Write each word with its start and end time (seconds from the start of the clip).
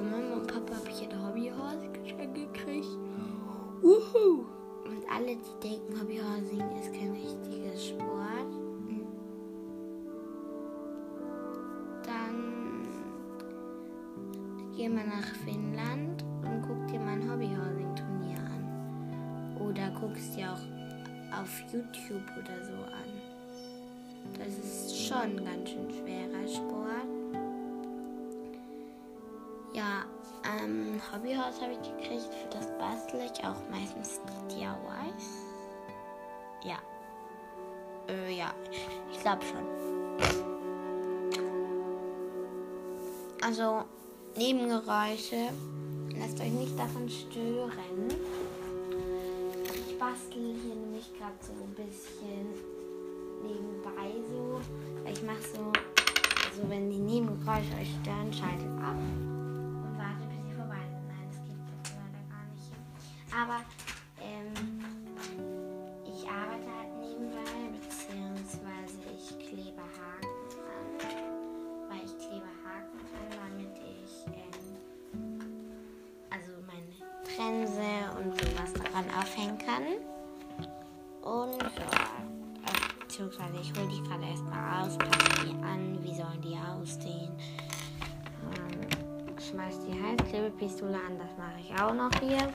von 0.00 0.10
Mama 0.10 0.36
und 0.36 0.46
Papa 0.46 0.76
habe 0.76 0.88
ich 0.88 1.02
ein 1.02 1.26
Hobbyhorse 1.26 1.88
geschenkt 1.88 2.34
gekriegt. 2.34 2.88
Uhu. 3.82 4.46
Und 4.84 5.04
alle, 5.12 5.36
die 5.36 5.68
denken, 5.68 6.00
Hobbyhorsing 6.00 6.64
ist 6.80 6.92
kein 6.94 7.12
richtiges 7.12 7.88
Sport. 7.88 8.50
Dann 12.02 12.88
geh 14.76 14.88
mal 14.88 15.06
nach 15.06 15.26
Finnland 15.44 16.24
und 16.44 16.62
guck 16.66 16.86
dir 16.88 16.98
mal 16.98 17.20
ein 17.20 17.30
Hobbyhorsing-Turnier 17.30 18.38
an. 18.38 19.58
Oder 19.60 19.90
guckst 20.00 20.36
dir 20.36 20.52
auch 20.52 21.40
auf 21.40 21.60
YouTube 21.72 22.24
oder 22.38 22.64
so 22.64 22.72
an. 22.72 23.10
Das 24.38 24.48
ist 24.48 24.96
schon 24.96 25.44
ganz 25.44 25.68
schön 25.68 25.90
schwerer 25.90 26.09
Hobbyhaus 31.12 31.60
habe 31.60 31.72
ich 31.72 31.82
gekriegt. 31.82 32.24
Für 32.24 32.58
das 32.58 32.66
bastel 32.78 33.20
ich 33.24 33.44
auch 33.44 33.56
meistens 33.70 34.20
DIYs. 34.48 35.44
Ja. 36.64 36.78
Äh, 38.08 38.36
ja, 38.36 38.52
ich 39.10 39.20
glaube 39.20 39.42
schon. 39.44 39.64
Also, 43.42 43.84
Nebengeräusche. 44.36 45.50
Lasst 46.18 46.40
euch 46.40 46.52
nicht 46.52 46.78
davon 46.78 47.08
stören. 47.08 48.08
Ich 49.64 49.98
bastel 49.98 50.54
hier 50.62 50.74
nämlich 50.74 51.10
gerade 51.18 51.34
so 51.40 51.52
ein 51.52 51.74
bisschen 51.74 52.46
nebenbei 53.42 54.12
so. 54.28 54.60
Ich 55.10 55.22
mache 55.22 55.42
so, 55.42 55.72
also 56.48 56.68
wenn 56.68 56.90
die 56.90 56.98
Nebengeräusche 56.98 57.74
euch 57.80 57.90
stören, 58.02 58.32
schaltet 58.32 58.68
ab. 58.82 59.29
Beziehungsweise 83.20 83.60
ich 83.60 83.78
hole 83.78 83.88
die 83.88 84.02
gerade 84.08 84.24
erstmal 84.24 84.82
aus, 84.82 84.96
passe 84.96 85.46
die 85.46 85.62
an, 85.62 85.98
wie 86.02 86.14
sollen 86.14 86.40
die 86.42 86.56
aussehen. 86.56 87.32
Ähm, 88.56 89.38
schmeiß 89.38 89.78
die 89.86 90.02
Heißklebepistole 90.02 90.94
an, 90.94 91.18
das 91.18 91.36
mache 91.36 91.60
ich 91.60 91.70
auch 91.80 91.94
noch 91.94 92.10
hier. 92.20 92.52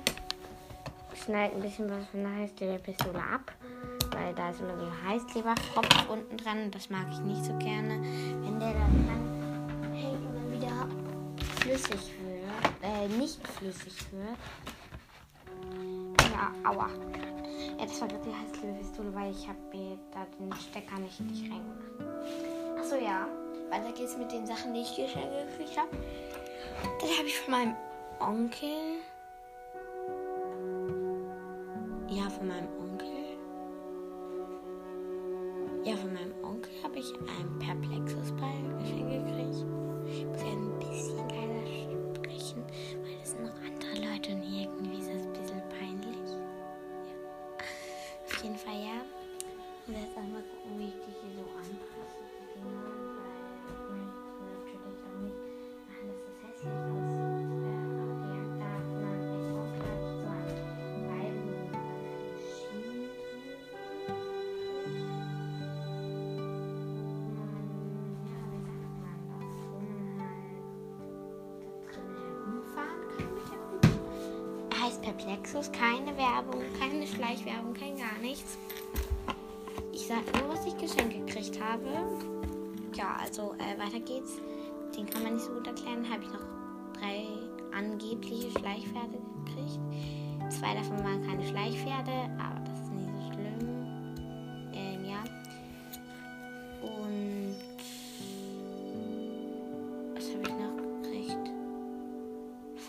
Schneid 1.24 1.54
ein 1.54 1.62
bisschen 1.62 1.90
was 1.90 2.06
von 2.08 2.22
der 2.22 2.36
Heißklebepistole 2.36 3.20
ab, 3.20 3.52
weil 4.12 4.34
da 4.34 4.50
ist 4.50 4.62
immer 4.62 4.78
so 4.78 4.86
ein 4.86 5.08
Heißkleberfropf 5.08 6.10
unten 6.10 6.38
dran. 6.38 6.72
Das 6.72 6.90
mag 6.90 7.06
ich 7.12 7.20
nicht 7.20 7.46
so 7.46 7.54
gerne. 7.58 8.02
Wenn 8.44 8.60
der 8.60 8.74
da 8.74 8.80
dran 8.80 9.94
hängt 9.94 10.26
dann 10.26 10.52
wieder 10.52 10.88
flüssig 11.62 12.12
wird, 12.20 12.74
äh, 12.82 13.08
nicht 13.20 13.46
flüssig 13.48 13.94
wird. 14.12 14.38
Ja, 16.34 16.70
aua. 16.70 16.90
Ja, 17.78 17.86
das 17.86 18.00
war 18.00 18.08
gerade 18.08 18.24
die 18.24 18.34
Heißklebepistole, 18.34 19.14
weil 19.14 19.32
ich 19.32 19.48
habe 19.48 19.58
mir 19.74 19.98
da 20.12 20.26
den 20.40 20.54
Stecker 20.54 21.00
nicht 21.00 21.20
richtig 21.20 21.52
reingemacht. 21.52 22.80
Achso, 22.80 22.96
ja. 22.96 23.28
Weiter 23.70 23.92
geht's 23.92 24.18
mit 24.18 24.32
den 24.32 24.46
Sachen, 24.46 24.74
die 24.74 24.82
ich 24.82 24.96
geschenkt 24.96 25.30
gekriegt 25.50 25.78
habe. 25.78 25.90
Das 27.02 27.18
habe 27.18 27.28
ich 27.28 27.38
von 27.40 27.52
meinem 27.52 27.76
Onkel. 28.20 29.00
Ja, 32.08 32.30
von 32.30 32.48
meinem 32.48 32.68
Onkel. 32.68 32.85
Perplexus, 75.06 75.72
keine 75.72 76.18
Werbung, 76.18 76.64
keine 76.80 77.06
Schleichwerbung, 77.06 77.76
kein 77.76 77.96
gar 77.96 78.18
nichts. 78.24 78.58
Ich 79.94 80.08
sag 80.08 80.24
nur, 80.34 80.50
was 80.50 80.66
ich 80.66 80.76
geschenkt 80.78 81.28
gekriegt 81.28 81.62
habe. 81.64 81.86
Ja, 82.96 83.16
also 83.22 83.54
äh, 83.60 83.78
weiter 83.80 84.00
geht's. 84.00 84.40
Den 84.98 85.08
kann 85.08 85.22
man 85.22 85.36
nicht 85.36 85.46
so 85.46 85.52
gut 85.52 85.68
erklären. 85.68 86.10
Habe 86.10 86.24
ich 86.24 86.30
noch 86.30 86.42
drei 87.00 87.28
angebliche 87.72 88.50
Schleichpferde 88.50 89.20
gekriegt. 89.46 89.80
Zwei 90.50 90.74
davon 90.74 90.98
waren 91.04 91.22
keine 91.28 91.46
Schleichpferde, 91.46 92.12
aber 92.40 92.62
das 92.66 92.80
ist 92.80 92.92
nicht 92.92 93.10
so 93.12 93.32
schlimm. 93.32 93.60
Ähm, 94.74 95.06
ja. 95.06 95.24
Und 96.82 97.56
was 100.16 100.30
habe 100.32 100.42
ich 100.42 100.56
noch 100.56 101.04
gekriegt? 101.04 101.52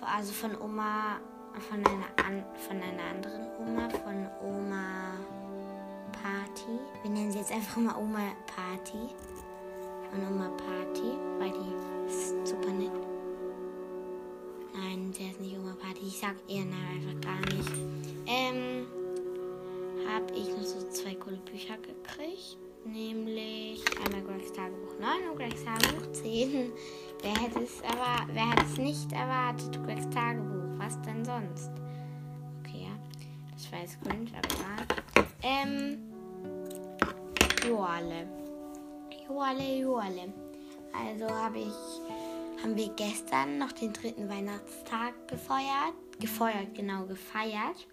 Also 0.00 0.32
von 0.32 0.58
Oma, 0.62 1.20
von 1.60 1.78
einer, 1.84 2.06
an, 2.24 2.44
von 2.68 2.76
einer 2.76 3.02
anderen 3.10 3.46
Oma, 3.58 3.88
von 3.88 4.26
Oma 4.42 5.14
Party. 6.12 6.78
Wir 7.02 7.10
nennen 7.10 7.32
sie 7.32 7.38
jetzt 7.38 7.52
einfach 7.52 7.76
mal 7.76 7.96
Oma 7.96 8.32
Party. 8.46 9.14
Von 10.10 10.26
Oma 10.26 10.50
Party, 10.50 11.12
weil 11.38 11.50
die 11.50 12.10
ist 12.10 12.46
super 12.46 12.70
nett. 12.70 12.90
Nein, 14.74 15.12
der 15.18 15.30
ist 15.30 15.40
nicht 15.40 15.56
Oma 15.58 15.74
Party. 15.80 16.06
Ich 16.06 16.18
sag 16.18 16.34
eher 16.48 16.64
nein, 16.64 17.00
einfach 17.00 17.20
gar 17.20 17.40
nicht. 17.54 17.72
Ähm, 18.26 18.86
habe 20.08 20.32
ich 20.34 20.48
noch 20.50 20.62
so 20.62 20.88
zwei 20.90 21.14
coole 21.14 21.38
Bücher 21.38 21.76
gekriegt. 21.78 22.58
Nämlich 22.84 23.82
einmal 24.04 24.22
Gregs 24.22 24.52
Tagebuch 24.52 24.94
9 25.00 25.30
und 25.30 25.38
Gregs 25.38 25.64
Tagebuch 25.64 26.12
10. 26.12 26.70
Wer 27.20 27.34
hätte 27.34 27.60
es 27.64 27.82
aber, 27.82 28.32
wer 28.32 28.50
hätte 28.50 28.64
es 28.64 28.78
nicht 28.78 29.10
erwartet? 29.10 29.84
Gregs 29.84 30.08
Tagebuch. 30.10 30.65
Was 30.86 31.02
denn 31.02 31.24
sonst? 31.24 31.72
Okay, 32.60 32.84
ja. 32.84 32.96
Das 33.52 33.72
war 33.72 33.80
jetzt 33.80 34.00
cringe, 34.02 34.30
aber 34.38 34.54
egal. 34.54 35.26
Ähm, 35.42 35.98
Joale. 37.66 38.28
Joale, 39.26 39.78
Joale. 39.80 40.32
Also 40.94 41.28
habe 41.28 41.58
ich, 41.58 42.62
haben 42.62 42.76
wir 42.76 42.88
gestern 42.94 43.58
noch 43.58 43.72
den 43.72 43.92
dritten 43.92 44.28
Weihnachtstag 44.28 45.26
gefeiert. 45.26 45.94
Gefeuert, 46.20 46.72
genau, 46.72 47.04
gefeiert. 47.06 47.88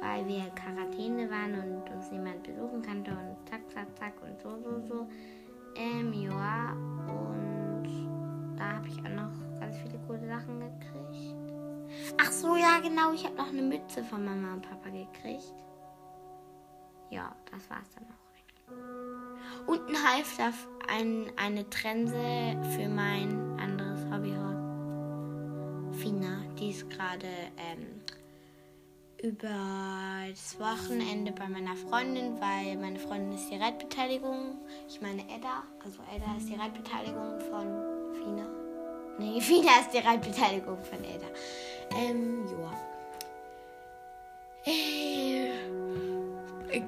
Weil 0.00 0.26
wir 0.26 0.44
Quarantäne 0.54 1.30
waren 1.30 1.52
und 1.52 1.90
uns 1.94 2.10
niemand 2.10 2.44
besuchen 2.44 2.80
konnte 2.80 3.10
und 3.10 3.36
zack, 3.46 3.60
zack, 3.70 3.88
zack 3.98 4.14
und 4.22 4.40
so, 4.40 4.56
so, 4.62 4.80
so. 4.88 5.06
Ähm, 5.76 6.14
ja. 6.14 6.72
Und 6.72 7.31
genau. 12.82 13.12
Ich 13.12 13.24
habe 13.24 13.36
noch 13.36 13.48
eine 13.48 13.62
Mütze 13.62 14.04
von 14.04 14.24
Mama 14.24 14.54
und 14.54 14.62
Papa 14.62 14.90
gekriegt. 14.90 15.54
Ja, 17.10 17.34
das 17.50 17.68
war's 17.70 17.90
dann 17.94 18.04
auch. 18.04 18.22
Und 19.66 19.88
ein 19.88 19.96
Halfter, 19.96 20.52
ein, 20.88 21.30
eine 21.36 21.68
Trense 21.68 22.14
für 22.74 22.88
mein 22.88 23.58
anderes 23.60 24.04
Hobbyhorse. 24.06 24.52
Fina, 25.98 26.42
die 26.58 26.70
ist 26.70 26.88
gerade 26.90 27.28
ähm, 27.58 28.00
über 29.22 30.26
das 30.28 30.58
Wochenende 30.58 31.32
bei 31.32 31.48
meiner 31.48 31.76
Freundin, 31.76 32.40
weil 32.40 32.76
meine 32.76 32.98
Freundin 32.98 33.32
ist 33.32 33.50
die 33.50 33.56
Reitbeteiligung. 33.56 34.56
Ich 34.88 35.00
meine 35.00 35.22
Edda, 35.22 35.64
also 35.84 36.00
Edda 36.14 36.36
ist 36.36 36.48
die 36.48 36.56
Reitbeteiligung 36.56 37.40
von 37.40 38.14
Fina. 38.14 38.71
Fina 39.40 39.80
ist 39.80 39.92
die 39.92 39.98
Reitbeteiligung 39.98 40.78
von 40.82 40.98
Ada. 40.98 41.28
Ähm, 41.96 42.44
joa. 42.46 42.72
Äh, 44.64 45.52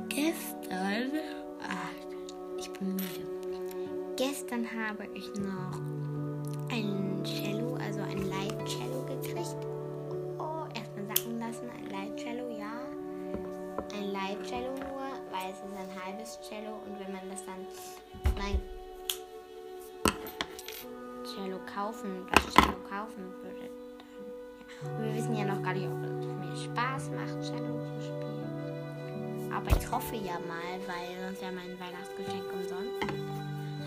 gestern. 0.08 1.12
Ach, 1.62 1.90
ich 2.58 2.70
bin 2.72 2.96
müde. 2.96 4.14
Gestern 4.16 4.66
habe 4.66 5.06
ich 5.14 5.28
noch 5.40 5.78
ein 6.70 7.22
Cello, 7.24 7.74
also 7.74 8.00
ein 8.00 8.28
Light-Cello 8.28 9.04
gekriegt. 9.06 9.56
Oh, 10.38 10.64
erstmal 10.74 11.06
sacken 11.16 11.38
lassen, 11.38 11.70
ein 11.70 11.90
Light-Cello, 11.90 12.48
ja. 12.58 12.80
Ein 13.92 14.12
Light-Cello 14.12 14.70
nur, 14.70 15.02
weil 15.30 15.50
es 15.50 15.58
ist 15.58 15.76
ein 15.76 16.04
halbes 16.04 16.38
Cello 16.40 16.80
und 16.86 16.98
wenn 17.00 17.12
man 17.12 17.28
das 17.30 17.44
dann 17.44 17.66
kaufen, 21.74 22.26
das 22.30 22.54
Cello 22.54 22.76
kaufen 22.88 23.32
würde, 23.42 23.70
wir 25.00 25.14
wissen 25.14 25.36
ja 25.36 25.44
noch 25.44 25.62
gar 25.62 25.72
nicht, 25.72 25.86
ob 25.86 26.02
es 26.04 26.26
mir 26.26 26.56
Spaß 26.56 27.10
macht, 27.10 27.42
Cello 27.42 27.80
zu 27.80 28.00
spielen. 28.00 29.52
Aber 29.52 29.70
ich 29.76 29.90
hoffe 29.90 30.16
ja 30.16 30.38
mal, 30.46 30.78
weil 30.86 31.26
sonst 31.26 31.40
wäre 31.40 31.52
mein 31.52 31.78
Weihnachtsgeschenk 31.80 32.44
umsonst. 32.52 33.02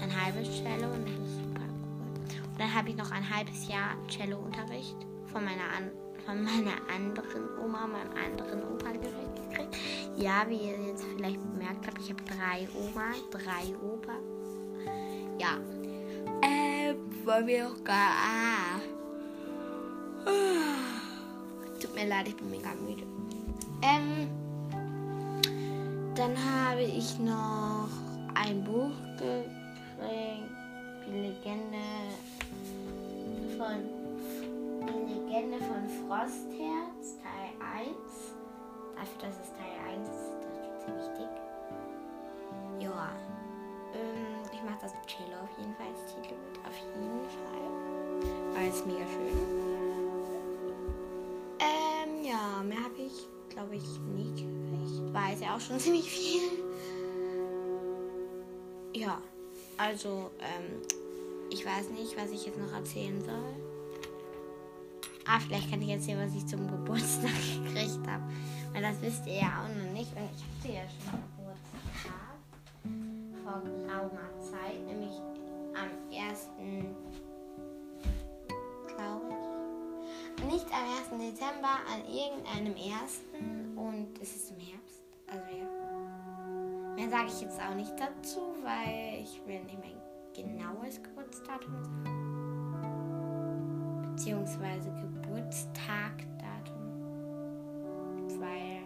Ein 0.02 0.26
halbes 0.26 0.50
Cello 0.50 0.92
und 0.94 1.06
das 1.06 1.16
ist 1.16 1.38
super 1.38 1.66
cool. 1.68 2.50
Und 2.52 2.60
dann 2.60 2.74
habe 2.74 2.90
ich 2.90 2.96
noch 2.96 3.12
ein 3.12 3.30
halbes 3.30 3.68
Jahr 3.68 3.96
Cello-Unterricht 4.08 4.98
von 5.32 5.44
meiner, 5.44 5.70
an, 5.76 5.92
von 6.26 6.44
meiner 6.44 6.78
anderen 6.94 7.48
Oma, 7.64 7.88
meinem 7.88 8.12
anderen 8.12 8.64
Opa 8.74 8.92
gekriegt. 8.92 9.78
Ja, 10.16 10.46
wie 10.48 10.70
ihr 10.70 10.88
jetzt 10.88 11.04
vielleicht 11.04 11.40
bemerkt 11.52 11.86
habt, 11.86 12.00
ich 12.02 12.10
habe 12.10 12.24
drei 12.24 12.68
Oma, 12.76 13.14
drei 13.32 13.76
Opa. 13.86 14.14
Ja. 15.40 15.58
Wollen 17.28 17.46
wir 17.46 17.68
auch 17.68 17.84
gar. 17.84 18.10
Ah. 18.26 18.80
Tut 21.82 21.94
mir 21.94 22.08
leid, 22.08 22.30
ich 22.30 22.38
bin 22.38 22.50
mega 22.50 22.70
müde. 22.76 23.04
Ähm, 23.82 24.30
dann 26.16 26.32
habe 26.38 26.84
ich 26.84 27.20
noch 27.20 27.90
ein 28.34 28.64
Buch 28.64 28.94
gekriegt, 29.18 29.52
die 31.06 31.20
Legende 31.20 31.84
von 33.58 33.76
die 34.86 35.14
Legende 35.14 35.58
von 35.58 35.84
Frostherz, 36.08 37.18
Teil 37.22 37.52
1. 37.76 37.92
Dafür, 38.96 39.20
dass 39.20 39.36
es 39.44 39.52
Teil 39.52 39.76
1 39.98 40.08
ist, 40.08 40.16
ist 40.16 40.64
das 40.64 40.86
ziemlich 40.86 41.10
dick. 41.18 41.27
Es 48.78 48.86
mega 48.86 49.08
schön. 49.08 49.34
Ähm, 51.60 52.24
ja, 52.24 52.62
mehr 52.64 52.84
habe 52.84 52.94
ich, 53.00 53.28
glaube 53.50 53.76
ich, 53.76 54.00
nicht. 54.16 54.46
War 55.14 55.34
es 55.34 55.42
ja 55.42 55.56
auch 55.56 55.60
schon 55.60 55.80
ziemlich 55.84 56.08
viel. 56.08 56.42
Ja, 58.94 59.20
also, 59.78 60.30
ähm, 60.40 60.82
ich 61.50 61.66
weiß 61.66 61.90
nicht, 61.90 62.16
was 62.18 62.30
ich 62.30 62.46
jetzt 62.46 62.60
noch 62.60 62.72
erzählen 62.72 63.20
soll. 63.20 63.56
Ah, 65.26 65.40
vielleicht 65.40 65.72
kann 65.72 65.82
ich 65.82 65.90
erzählen, 65.90 66.28
was 66.28 66.36
ich 66.36 66.46
zum 66.46 66.68
Geburtstag 66.70 67.32
gekriegt 67.64 68.08
habe. 68.08 68.24
Weil 68.74 68.82
das 68.84 69.02
wisst 69.02 69.26
ihr 69.26 69.38
ja 69.38 69.64
auch 69.64 69.76
noch 69.76 69.92
nicht. 69.92 70.12
Und 70.16 70.30
ich 70.36 70.44
hatte 70.44 70.74
ja 70.76 70.84
schon 70.88 71.20
Geburtstag 71.36 71.82
vor 73.44 73.60
geraumer 73.64 74.40
Zeit, 74.40 74.86
nämlich 74.86 75.18
am 75.74 75.90
1. 76.12 76.50
ich. 78.98 80.46
Nicht 80.46 80.68
am 80.72 80.86
1. 80.98 81.10
Dezember, 81.20 81.80
an 81.92 82.06
irgendeinem 82.06 82.76
1. 82.76 83.24
Und 83.76 84.20
es 84.22 84.36
ist 84.36 84.52
im 84.52 84.60
Herbst. 84.60 85.02
Also 85.28 85.46
ja. 85.58 85.66
Mehr 86.96 87.10
sage 87.10 87.28
ich 87.28 87.42
jetzt 87.42 87.60
auch 87.62 87.74
nicht 87.76 87.94
dazu, 88.00 88.56
weil 88.64 89.20
ich 89.22 89.42
will 89.46 89.62
nicht 89.64 89.78
mein 89.80 90.00
genaues 90.34 91.04
Geburtsdatum 91.04 91.84
sagen. 91.84 92.24
Beziehungsweise 94.16 94.90
Geburtstagdatum. 94.92 96.94
Weil 98.40 98.84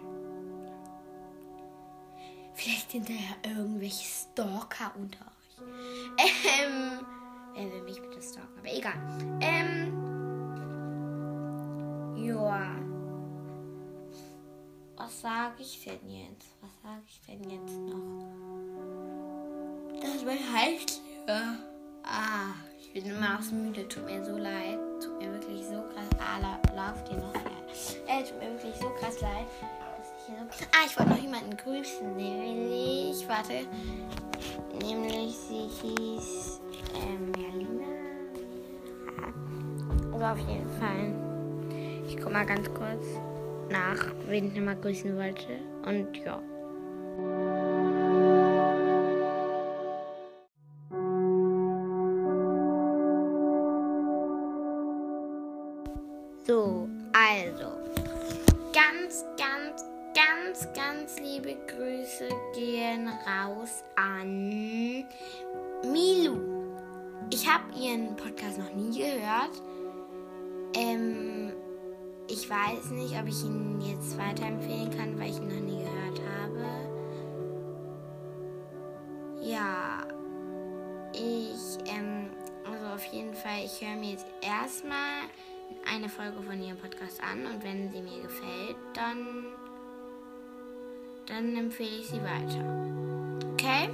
vielleicht 2.54 2.94
ja 2.94 3.00
irgendwelche 3.44 4.04
Stalker 4.04 4.92
unter 4.96 5.20
euch. 5.20 5.28
Ähm, 6.60 7.06
wer 7.54 7.70
will 7.72 7.82
mich 7.82 8.02
bitte 8.02 8.20
stalken? 8.20 8.58
Aber 8.58 8.72
egal. 8.72 8.98
Ähm, 9.40 10.01
joa. 12.22 12.76
Was 14.96 15.20
sage 15.20 15.54
ich 15.60 15.84
denn 15.84 16.08
jetzt? 16.08 16.56
Was 16.60 16.70
sage 16.82 17.02
ich 17.06 17.20
denn 17.26 17.50
jetzt 17.50 17.76
noch? 17.78 17.98
Das 20.00 20.24
mein 20.24 20.38
Hals. 20.38 21.00
Ja. 21.26 21.56
Ah, 22.04 22.54
ich 22.80 22.92
bin 22.92 23.06
immer 23.06 23.38
aus 23.38 23.50
müde. 23.50 23.86
Tut 23.88 24.04
mir 24.04 24.24
so 24.24 24.36
leid. 24.36 24.78
Tut 25.02 25.18
mir 25.18 25.32
wirklich 25.32 25.64
so 25.64 25.82
krass. 25.82 26.08
Ah, 26.18 26.38
la, 26.40 26.58
lauft 26.74 27.10
ihr 27.10 27.18
noch? 27.18 27.34
Ja. 27.34 27.40
Äh, 28.06 28.24
tut 28.24 28.38
mir 28.38 28.52
wirklich 28.52 28.76
so 28.76 28.90
krass 28.90 29.20
leid. 29.20 29.46
ah, 30.72 30.84
ich 30.86 30.98
wollte 30.98 31.12
noch 31.12 31.22
jemanden 31.22 31.56
grüßen. 31.56 32.16
Nämlich, 32.16 33.28
warte. 33.28 33.66
Nämlich, 34.80 35.36
sie 35.36 35.68
hieß 35.82 36.60
ähm, 36.94 37.30
Merlina. 37.32 37.86
Oder 40.14 40.32
auf 40.32 40.38
jeden 40.38 40.70
Fall. 40.78 41.21
Ich 42.14 42.20
guck 42.22 42.30
mal 42.30 42.44
ganz 42.44 42.68
kurz 42.74 43.06
nach, 43.70 44.04
wen 44.28 44.48
ich 44.48 44.54
nochmal 44.54 44.76
grüßen 44.76 45.16
wollte. 45.16 45.60
Und 45.86 46.14
ja. 46.18 46.42
So, 56.46 56.86
also. 57.14 57.72
Ganz, 58.74 59.24
ganz, 59.38 59.86
ganz, 60.14 60.68
ganz 60.74 61.18
liebe 61.18 61.56
Grüße 61.66 62.28
gehen 62.54 63.08
raus 63.08 63.82
an 63.96 64.50
Milu. 65.90 66.38
Ich 67.30 67.50
habe 67.50 67.64
ihren 67.74 68.14
Podcast 68.16 68.58
noch 68.58 68.74
nie 68.74 68.98
gehört. 68.98 69.62
Ähm, 70.74 71.52
ich 72.32 72.48
weiß 72.48 72.90
nicht, 72.92 73.14
ob 73.18 73.28
ich 73.28 73.44
ihn 73.44 73.80
jetzt 73.82 74.16
weiterempfehlen 74.16 74.90
kann, 74.90 75.18
weil 75.18 75.30
ich 75.30 75.36
ihn 75.36 75.48
noch 75.48 75.60
nie 75.60 75.84
gehört 75.84 76.20
habe. 76.40 76.64
Ja, 79.42 80.06
ich, 81.12 81.90
ähm, 81.90 82.30
also 82.64 82.86
auf 82.86 83.04
jeden 83.06 83.34
Fall, 83.34 83.64
ich 83.64 83.80
höre 83.80 83.96
mir 83.96 84.12
jetzt 84.12 84.26
erstmal 84.40 85.28
eine 85.92 86.08
Folge 86.08 86.42
von 86.42 86.62
ihrem 86.62 86.78
Podcast 86.78 87.20
an 87.22 87.44
und 87.46 87.62
wenn 87.62 87.90
sie 87.90 88.00
mir 88.00 88.22
gefällt, 88.22 88.76
dann, 88.94 89.46
dann 91.26 91.56
empfehle 91.56 91.98
ich 91.98 92.08
sie 92.08 92.20
weiter. 92.22 92.64
Okay? 93.52 93.90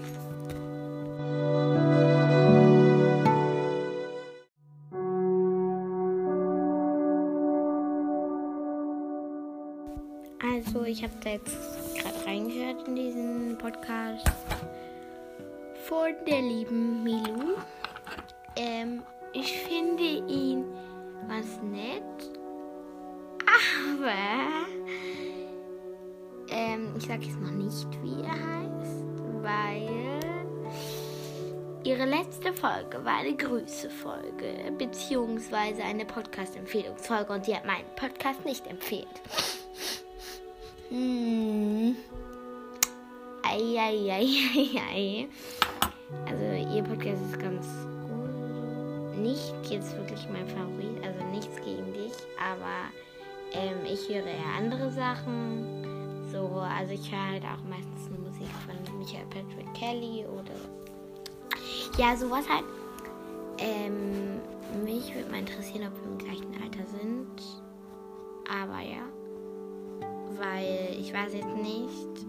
Ich 10.88 11.02
habe 11.02 11.12
da 11.22 11.30
jetzt 11.30 11.56
gerade 11.96 12.26
reingehört 12.26 12.88
in 12.88 12.96
diesen 12.96 13.58
Podcast 13.58 14.26
von 15.84 16.14
der 16.26 16.40
lieben 16.40 17.02
Milu. 17.02 17.56
Ähm, 18.56 19.02
ich 19.34 19.58
finde 19.60 20.02
ihn 20.02 20.64
ganz 21.28 21.60
nett, 21.62 22.02
aber 23.46 24.12
ähm, 26.48 26.94
ich 26.96 27.04
sage 27.04 27.26
jetzt 27.26 27.40
noch 27.40 27.50
nicht, 27.50 27.86
wie 28.02 28.22
er 28.22 28.32
heißt, 28.32 29.04
weil 29.42 29.88
ihre 31.84 32.06
letzte 32.06 32.54
Folge 32.54 33.04
war 33.04 33.18
eine 33.18 33.36
Grüße-Folge, 33.36 34.72
beziehungsweise 34.78 35.82
eine 35.82 36.06
Podcast-Empfehlungsfolge 36.06 37.32
und 37.32 37.44
sie 37.44 37.54
hat 37.54 37.66
meinen 37.66 37.94
Podcast 37.94 38.44
nicht 38.46 38.66
empfehlt. 38.66 39.06
Hm. 40.90 41.96
Eieieiei. 43.42 45.28
Also 46.26 46.44
ihr 46.74 46.82
Podcast 46.82 47.22
ist 47.30 47.38
ganz 47.38 47.66
gut. 48.02 49.18
Nicht 49.18 49.52
jetzt 49.68 49.94
wirklich 49.98 50.26
mein 50.32 50.48
Favorit, 50.48 51.04
also 51.04 51.22
nichts 51.26 51.56
gegen 51.62 51.92
dich, 51.92 52.12
aber 52.38 52.88
ähm, 53.52 53.84
ich 53.84 54.08
höre 54.08 54.24
eher 54.24 54.54
andere 54.56 54.90
Sachen. 54.90 56.24
So, 56.32 56.60
also 56.60 56.94
ich 56.94 57.12
höre 57.12 57.32
halt 57.32 57.44
auch 57.44 57.62
meistens 57.68 58.08
Musik 58.08 58.48
von 58.64 58.98
Michael 58.98 59.26
Patrick 59.26 59.74
Kelly 59.74 60.24
oder 60.24 60.54
ja, 61.98 62.16
sowas 62.16 62.48
halt. 62.48 62.64
Ähm, 63.58 64.40
mich 64.84 65.14
würde 65.14 65.30
mal 65.30 65.40
interessieren, 65.40 65.88
ob 65.88 66.00
wir 66.00 66.10
im 66.10 66.18
gleichen 66.18 66.62
Alter 66.62 66.86
sind. 66.86 67.42
Aber 68.48 68.80
ja 68.80 69.17
weil 70.38 70.96
ich 70.98 71.12
weiß 71.12 71.34
jetzt 71.34 71.56
nicht. 71.56 72.26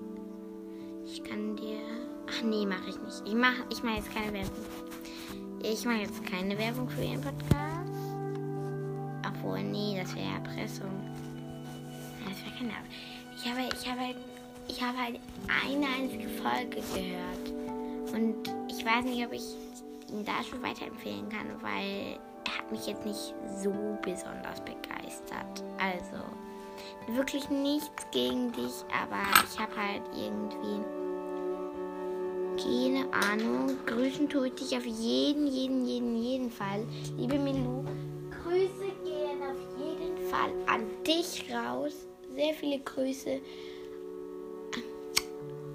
Ich 1.06 1.24
kann 1.24 1.56
dir. 1.56 1.80
Ach 2.30 2.42
nee, 2.44 2.66
mache 2.66 2.90
ich 2.90 3.00
nicht. 3.00 3.24
Ich 3.26 3.34
mache 3.34 3.64
ich 3.72 3.84
mach 3.84 3.96
jetzt 3.96 4.14
keine 4.14 4.34
Werbung. 4.34 4.66
ich 5.64 5.86
mache 5.86 5.98
jetzt 5.98 6.24
keine 6.26 6.58
Werbung 6.58 6.90
für 6.90 7.04
Ihren 7.04 7.22
Podcast. 7.22 7.92
Obwohl, 9.28 9.64
nee, 9.64 10.00
das 10.00 10.16
wäre 10.16 10.34
Erpressung. 10.36 10.92
Das 12.28 12.38
wäre 12.46 12.56
keine 12.58 12.70
Werbung. 12.70 12.90
Ich 13.36 13.46
habe, 13.50 13.60
ich 13.74 13.90
habe 13.90 14.02
halt, 14.02 14.18
ich 14.68 14.82
habe 14.82 14.98
halt 14.98 15.20
eine 15.66 15.86
einzige 15.88 16.28
Folge 16.30 16.82
gehört. 16.94 18.14
Und 18.14 18.36
ich 18.70 18.86
weiß 18.86 19.06
nicht, 19.06 19.26
ob 19.26 19.34
ich 19.34 19.44
ihn 20.12 20.26
da 20.26 20.44
schon 20.44 20.62
weiterempfehlen 20.62 21.30
kann, 21.30 21.48
weil 21.62 22.18
er 22.46 22.58
hat 22.58 22.72
mich 22.72 22.88
jetzt 22.88 23.06
nicht 23.06 23.34
so 23.62 23.72
besonders 24.02 24.60
begeistert. 24.62 25.64
Also, 25.80 26.24
wirklich 27.08 27.50
nichts 27.50 28.06
gegen 28.12 28.52
dich, 28.52 28.84
aber 28.94 29.22
ich 29.44 29.60
habe 29.60 29.76
halt 29.76 30.04
irgendwie 30.16 30.84
keine 32.62 33.08
Ahnung. 33.14 33.78
Grüßen 33.86 34.28
tue 34.28 34.48
ich 34.48 34.56
dich 34.56 34.78
auf 34.78 34.86
jeden, 34.86 35.48
jeden, 35.48 35.86
jeden, 35.86 36.16
jeden 36.22 36.52
Fall. 36.52 36.86
Liebe 37.18 37.40
Milou, 37.40 37.84
Grüße 38.44 38.92
gehen 39.04 39.42
auf 39.42 39.58
jeden 39.78 40.18
Fall 40.30 40.52
an 40.68 40.86
dich 41.06 41.46
raus. 41.54 42.08
Sehr 42.36 42.54
viele 42.54 42.80
Grüße. 42.80 43.40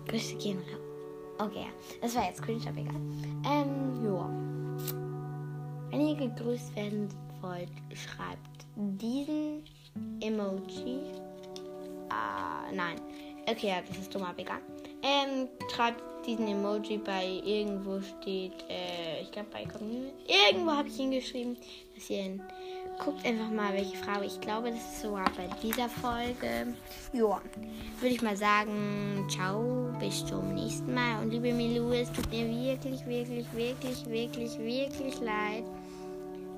Grüße 0.08 0.36
gehen 0.36 0.58
raus. 0.58 1.46
Okay, 1.46 1.66
das 2.00 2.14
war 2.14 2.26
jetzt 2.28 2.42
aber 2.42 2.78
egal. 2.78 3.00
Ähm, 3.46 4.04
ja. 4.04 4.30
Wenn 5.90 6.08
ihr 6.08 6.16
gegrüßt 6.16 6.76
werden 6.76 7.08
wollt, 7.40 7.68
schreibt 7.94 8.66
diesen 8.76 9.62
Emoji. 10.24 11.00
Ah, 12.08 12.70
nein. 12.72 12.96
Okay, 13.46 13.68
ja, 13.68 13.82
das 13.86 13.98
ist 13.98 14.14
dumm, 14.14 14.22
aber 14.22 14.38
egal. 14.38 14.60
Ähm, 15.02 15.48
schreibt 15.74 16.02
diesen 16.26 16.48
Emoji 16.48 16.98
bei 16.98 17.40
irgendwo 17.44 18.00
steht, 18.00 18.52
äh, 18.70 19.20
ich 19.20 19.30
glaube 19.30 19.48
bei 19.52 19.64
Community. 19.64 20.14
Irgendwo 20.48 20.72
habe 20.72 20.88
ich 20.88 20.98
ihn 20.98 21.10
geschrieben, 21.10 21.56
dass 21.94 22.08
ihr 22.08 22.24
ihn 22.24 22.42
guckt 22.98 23.24
einfach 23.26 23.50
mal, 23.50 23.72
welche 23.72 23.96
Frage. 23.96 24.26
Ich 24.26 24.40
glaube, 24.40 24.70
das 24.70 24.80
ist 24.80 25.02
sogar 25.02 25.30
bei 25.36 25.48
dieser 25.62 25.88
Folge. 25.88 26.74
Ja, 27.12 27.40
würde 28.00 28.14
ich 28.14 28.22
mal 28.22 28.36
sagen, 28.36 29.26
ciao, 29.28 29.92
bis 29.98 30.24
zum 30.24 30.54
nächsten 30.54 30.94
Mal. 30.94 31.22
Und 31.22 31.30
liebe 31.30 31.52
Milou, 31.52 31.92
es 31.92 32.10
tut 32.12 32.30
mir 32.30 32.48
wirklich, 32.48 33.04
wirklich, 33.06 33.46
wirklich, 33.52 34.06
wirklich, 34.06 34.58
wirklich 34.58 35.20
leid, 35.20 35.64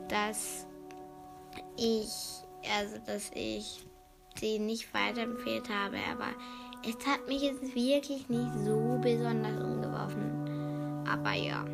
dass 0.08 0.66
ich, 1.76 2.45
also 2.76 2.98
dass 3.06 3.30
ich 3.34 3.80
sie 4.38 4.58
nicht 4.58 4.92
weiterempfehlt 4.92 5.68
habe, 5.68 5.96
aber 6.10 6.28
es 6.82 7.06
hat 7.06 7.26
mich 7.26 7.42
jetzt 7.42 7.62
wirklich 7.74 8.28
nicht 8.28 8.52
so 8.64 8.98
besonders 9.00 9.62
umgeworfen. 9.62 11.04
Aber 11.08 11.32
ja. 11.32 11.64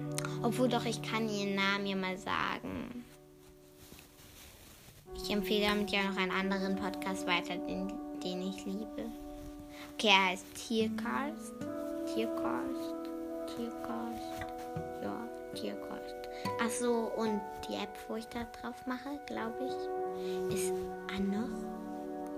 Obwohl 0.42 0.68
doch, 0.68 0.84
ich 0.84 1.00
kann 1.02 1.28
ihren 1.28 1.54
Namen 1.54 1.86
ja 1.86 1.96
mal 1.96 2.16
sagen. 2.18 3.04
Ich 5.14 5.30
empfehle 5.30 5.66
damit 5.66 5.90
ja 5.90 6.04
noch 6.04 6.16
einen 6.16 6.32
anderen 6.32 6.76
Podcast 6.76 7.26
weiter, 7.26 7.56
den, 7.56 7.92
den 8.22 8.42
ich 8.48 8.64
liebe. 8.64 9.10
Okay, 9.94 10.08
er 10.08 10.30
heißt 10.30 10.46
Tiercast. 10.54 11.52
Tiercast. 12.14 13.10
Tiercast. 13.54 14.46
Ja, 15.02 15.28
Tiercast. 15.54 16.21
Achso, 16.62 17.10
und 17.16 17.40
die 17.68 17.74
App, 17.74 17.88
wo 18.06 18.14
ich 18.14 18.28
da 18.28 18.44
drauf 18.60 18.86
mache, 18.86 19.18
glaube 19.26 19.66
ich, 19.66 20.54
ist 20.54 20.72
Anno 21.12 21.48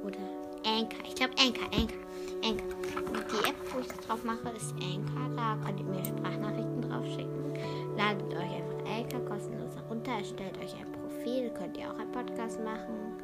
oder 0.02 0.18
Anchor. 0.64 1.04
Ich 1.06 1.14
glaube 1.14 1.34
Anchor, 1.38 1.66
Anchor. 1.66 1.98
Anchor. 2.42 3.20
Die 3.30 3.48
App, 3.50 3.56
wo 3.70 3.80
ich 3.80 3.86
das 3.88 3.98
drauf 3.98 4.24
mache, 4.24 4.48
ist 4.56 4.72
Anchor. 4.76 5.28
Da 5.36 5.58
könnt 5.62 5.78
ihr 5.78 5.84
mir 5.84 6.02
Sprachnachrichten 6.06 6.80
drauf 6.80 7.04
schicken. 7.04 7.52
Ladet 7.98 8.32
euch 8.32 8.50
einfach 8.54 8.90
Anchor 8.90 9.20
kostenlos 9.26 9.76
herunter. 9.76 10.12
Erstellt 10.12 10.56
euch 10.56 10.74
ein 10.74 10.90
Profil. 10.92 11.50
Könnt 11.50 11.76
ihr 11.76 11.90
auch 11.90 11.98
einen 11.98 12.12
Podcast 12.12 12.64
machen. 12.64 13.20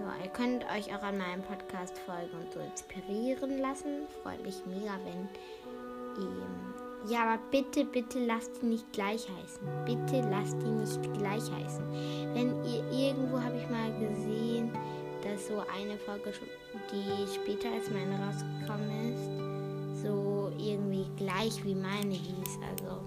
Ja, 0.00 0.24
ihr 0.24 0.30
könnt 0.30 0.64
euch 0.64 0.92
auch 0.92 1.02
an 1.02 1.18
meinem 1.18 1.42
Podcast 1.42 1.96
folgen 2.00 2.36
und 2.40 2.52
so 2.52 2.58
inspirieren 2.58 3.60
lassen. 3.60 4.08
Freut 4.24 4.42
mich 4.42 4.66
mega, 4.66 4.98
wenn 5.04 5.28
ihr. 6.20 6.71
Ja, 7.08 7.24
aber 7.24 7.42
bitte, 7.50 7.84
bitte 7.84 8.24
lasst 8.24 8.62
die 8.62 8.66
nicht 8.66 8.92
gleich 8.92 9.26
heißen. 9.28 9.66
Bitte 9.84 10.20
lasst 10.30 10.56
die 10.62 10.70
nicht 10.70 11.02
gleich 11.14 11.50
heißen. 11.50 11.84
Wenn 12.32 12.64
ihr 12.64 12.84
irgendwo 12.92 13.40
habe 13.40 13.56
ich 13.56 13.68
mal 13.68 13.90
gesehen, 13.98 14.70
dass 15.22 15.48
so 15.48 15.54
eine 15.74 15.98
Folge, 15.98 16.32
die 16.92 17.26
später 17.34 17.72
als 17.72 17.90
meine 17.90 18.18
rausgekommen 18.24 19.12
ist, 19.12 20.04
so 20.04 20.52
irgendwie 20.58 21.06
gleich 21.16 21.64
wie 21.64 21.74
meine 21.74 22.14
hieß. 22.14 22.58
Also, 22.70 23.00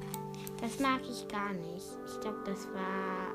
das 0.61 0.79
mag 0.79 1.01
ich 1.09 1.27
gar 1.29 1.53
nicht. 1.53 1.87
Ich 2.05 2.19
glaube, 2.19 2.39
das 2.45 2.67
war 2.73 3.31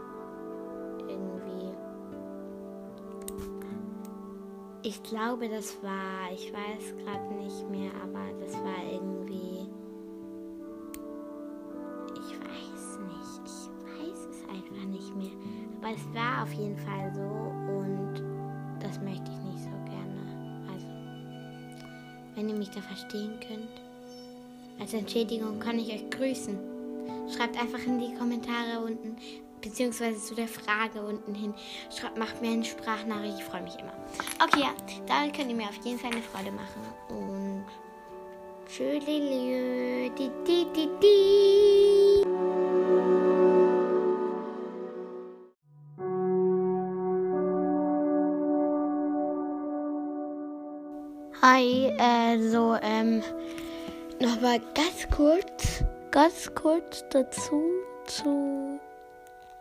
irgendwie. 1.09 1.75
Ich 4.83 5.03
glaube, 5.03 5.49
das 5.49 5.77
war, 5.83 6.33
ich 6.33 6.53
weiß 6.53 6.97
gerade 7.05 7.35
nicht 7.35 7.69
mehr, 7.71 7.93
aber 8.03 8.39
das 8.41 8.55
war 8.55 8.93
irgendwie. 8.93 9.50
Aber 15.91 15.99
es 15.99 16.15
war 16.15 16.43
auf 16.45 16.53
jeden 16.53 16.77
Fall 16.77 17.13
so 17.15 17.23
und 17.23 18.23
das 18.81 19.01
möchte 19.01 19.31
ich 19.31 19.53
nicht 19.53 19.65
so 19.65 19.71
gerne. 19.91 20.21
Also, 20.73 20.87
wenn 22.37 22.49
ihr 22.49 22.55
mich 22.55 22.71
da 22.71 22.81
verstehen 22.81 23.39
könnt. 23.41 23.83
Als 24.79 24.95
Entschädigung 24.95 25.59
kann 25.59 25.79
ich 25.79 25.93
euch 25.93 26.09
grüßen. 26.11 26.59
Schreibt 27.35 27.61
einfach 27.61 27.81
in 27.85 27.99
die 27.99 28.15
Kommentare 28.15 28.81
unten, 28.85 29.17
beziehungsweise 29.61 30.19
zu 30.19 30.35
der 30.35 30.49
Frage 30.49 31.03
unten 31.03 31.35
hin. 31.35 31.55
Schreibt, 31.91 32.19
macht 32.19 32.41
mir 32.41 32.53
eine 32.53 32.65
Sprachnachricht, 32.65 33.39
ich 33.39 33.45
freue 33.45 33.63
mich 33.63 33.77
immer. 33.79 33.93
Okay, 34.43 34.61
ja, 34.61 34.73
damit 35.07 35.35
könnt 35.35 35.51
ihr 35.51 35.57
mir 35.57 35.69
auf 35.69 35.85
jeden 35.85 35.99
Fall 35.99 36.13
eine 36.13 36.23
Freude 36.23 36.53
machen. 36.53 36.83
Und 37.09 37.65
tschüss, 38.69 39.05
Hi, 51.43 51.91
also, 51.97 52.77
ähm, 52.83 53.23
nochmal 54.21 54.61
ganz 54.75 55.09
kurz, 55.11 55.83
ganz 56.11 56.55
kurz 56.55 57.03
dazu, 57.09 57.63
zu, 58.05 58.79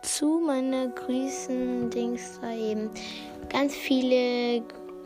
zu 0.02 0.42
meiner 0.46 0.88
Grüßen-Dings 0.88 2.40
da 2.42 2.52
eben. 2.52 2.90
Ganz 3.48 3.74
viele 3.74 4.62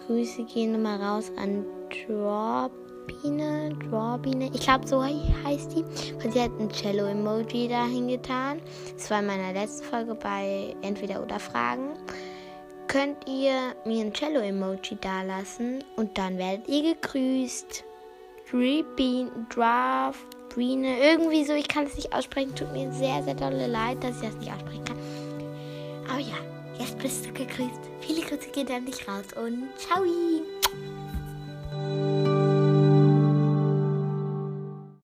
Grüße 0.09 0.43
gehen 0.47 0.73
nochmal 0.73 1.01
raus 1.01 1.31
an 1.37 1.65
Drawbiene, 1.91 3.77
Drawbiene, 3.89 4.51
ich 4.53 4.63
glaube 4.63 4.89
so 4.89 5.01
heißt 5.01 5.77
die. 5.77 5.85
Und 6.25 6.33
sie 6.33 6.41
hat 6.41 6.51
ein 6.59 6.71
Cello-Emoji 6.71 7.69
dahin 7.69 8.09
getan. 8.09 8.61
Das 8.97 9.09
war 9.13 9.21
in 9.21 9.27
meiner 9.27 9.53
letzten 9.53 9.85
Folge 9.85 10.17
bei 10.17 10.75
Entweder 10.83 11.23
oder 11.23 11.39
Fragen 11.39 11.93
könnt 12.89 13.29
ihr 13.29 13.75
mir 13.85 14.05
ein 14.05 14.13
Cello-Emoji 14.13 14.97
dalassen 15.01 15.85
und 15.97 16.17
dann 16.19 16.39
werdet 16.39 16.69
ihr 16.69 16.95
gegrüßt. 16.95 17.85
Draft, 19.53 20.49
Brine, 20.51 21.01
irgendwie 21.01 21.45
so, 21.45 21.55
ich 21.55 21.67
kann 21.67 21.87
es 21.87 21.97
nicht 21.97 22.13
aussprechen. 22.13 22.55
Tut 22.55 22.73
mir 22.73 22.93
sehr, 22.93 23.23
sehr 23.25 23.35
dolle 23.35 23.67
leid, 23.67 24.03
dass 24.05 24.23
ich 24.23 24.29
das 24.29 24.37
nicht 24.37 24.53
aussprechen 24.53 24.85
kann. 24.85 24.99
Aber 26.09 26.21
ja, 26.21 26.37
jetzt 26.79 26.99
bist 26.99 27.27
du 27.27 27.33
gegrüßt. 27.33 27.91
Viele 28.01 28.23
Grüße 28.23 28.51
gehen 28.51 28.71
an 28.71 28.87
dich 28.87 29.09
raus 29.09 29.27
und 29.35 29.69
ciao! 29.77 30.05